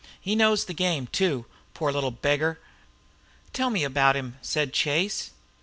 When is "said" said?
4.41-4.73